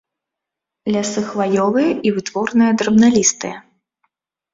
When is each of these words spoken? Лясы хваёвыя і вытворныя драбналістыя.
Лясы 0.93 1.21
хваёвыя 1.31 1.91
і 2.07 2.13
вытворныя 2.15 2.71
драбналістыя. 2.83 3.55